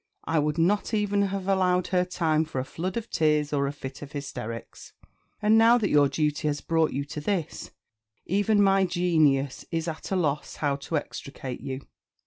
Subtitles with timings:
[0.23, 3.71] I would not even have allowed her time for a flood of tears or a
[3.71, 4.93] fit of hysterics.
[5.43, 7.69] And now that your duty has brought you to this,
[8.25, 11.81] even my genius is a a loss how to extricate you.